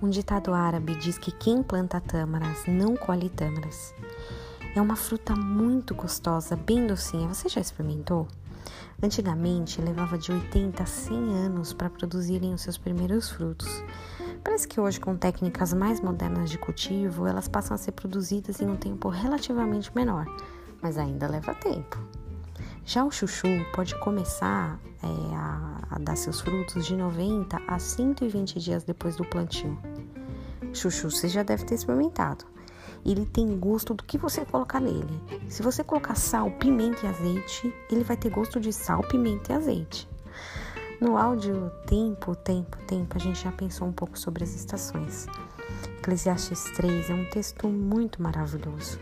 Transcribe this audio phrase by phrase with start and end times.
[0.00, 3.92] Um ditado árabe diz que quem planta tâmaras não colhe tâmaras.
[4.76, 7.26] É uma fruta muito gostosa, bem docinha.
[7.26, 8.28] Você já experimentou?
[9.02, 13.68] Antigamente levava de 80 a 100 anos para produzirem os seus primeiros frutos.
[14.44, 18.68] Parece que hoje, com técnicas mais modernas de cultivo, elas passam a ser produzidas em
[18.68, 20.26] um tempo relativamente menor,
[20.80, 21.98] mas ainda leva tempo.
[22.84, 28.58] Já o chuchu pode começar é, a, a, dar seus frutos de 90 a 120
[28.58, 29.78] dias depois do plantio.
[30.72, 32.44] Chuchu você já deve ter experimentado.
[33.04, 35.22] Ele tem gosto do que você colocar nele.
[35.48, 39.56] Se você colocar sal, pimenta e azeite, ele vai ter gosto de sal, pimenta e
[39.56, 40.08] azeite.
[41.00, 45.26] No áudio Tempo, Tempo, Tempo, a gente já pensou um pouco sobre as estações.
[45.98, 48.98] Eclesiastes 3 é um texto muito maravilhoso,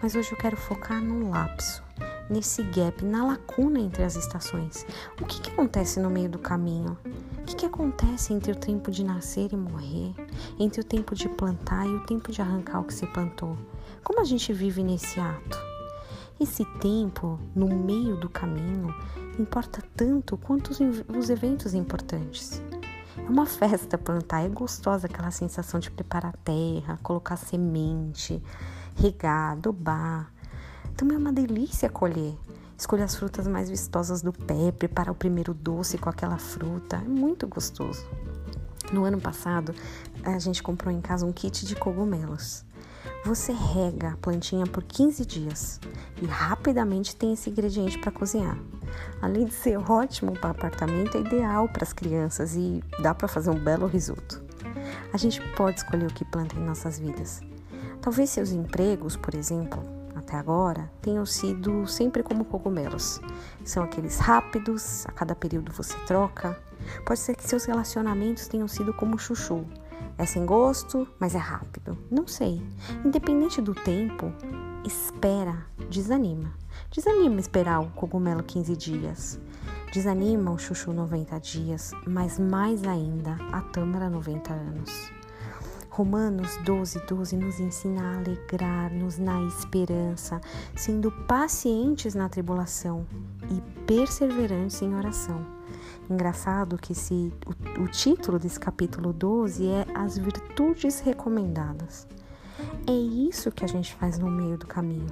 [0.00, 1.82] mas hoje eu quero focar no lapso,
[2.30, 4.86] nesse gap, na lacuna entre as estações.
[5.20, 6.96] O que, que acontece no meio do caminho?
[7.38, 10.14] O que, que acontece entre o tempo de nascer e morrer,
[10.58, 13.58] entre o tempo de plantar e o tempo de arrancar o que se plantou?
[14.04, 15.58] Como a gente vive nesse ato?
[16.38, 18.94] Esse tempo, no meio do caminho,
[19.38, 22.62] importa tanto quanto os eventos importantes.
[23.18, 28.42] É uma festa plantar, é gostosa aquela sensação de preparar a terra, colocar semente,
[28.96, 30.32] regar, adubar.
[31.00, 32.36] Também é uma delícia colher.
[32.76, 37.08] Escolher as frutas mais vistosas do pé, preparar o primeiro doce com aquela fruta, é
[37.08, 38.06] muito gostoso.
[38.92, 39.74] No ano passado,
[40.22, 42.66] a gente comprou em casa um kit de cogumelos.
[43.24, 45.80] Você rega a plantinha por 15 dias
[46.20, 48.58] e rapidamente tem esse ingrediente para cozinhar.
[49.22, 53.48] Além de ser ótimo para apartamento, é ideal para as crianças e dá para fazer
[53.48, 54.42] um belo risoto.
[55.14, 57.40] A gente pode escolher o que planta em nossas vidas.
[58.02, 59.99] Talvez seus empregos, por exemplo,
[60.30, 63.20] até agora, tenham sido sempre como cogumelos.
[63.64, 66.56] São aqueles rápidos, a cada período você troca.
[67.04, 69.64] Pode ser que seus relacionamentos tenham sido como chuchu.
[70.16, 71.98] É sem gosto, mas é rápido.
[72.08, 72.62] Não sei.
[73.04, 74.32] Independente do tempo,
[74.86, 76.52] espera, desanima.
[76.92, 79.40] Desanima esperar o cogumelo 15 dias.
[79.92, 85.19] Desanima o chuchu 90 dias, mas mais ainda a tâmara 90 anos.
[85.90, 90.40] Romanos 12, 12 nos ensina a alegrar-nos na esperança,
[90.76, 93.04] sendo pacientes na tribulação
[93.50, 95.44] e perseverantes em oração.
[96.08, 102.06] Engraçado que esse, o, o título desse capítulo 12 é As Virtudes Recomendadas.
[102.86, 105.10] É isso que a gente faz no meio do caminho.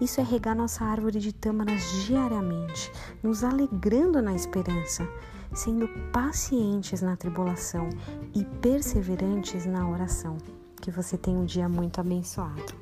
[0.00, 2.92] Isso é regar nossa árvore de tâmaras diariamente,
[3.22, 5.08] nos alegrando na esperança,
[5.54, 7.88] sendo pacientes na tribulação
[8.34, 10.36] e perseverantes na oração.
[10.80, 12.74] Que você tenha um dia muito abençoado.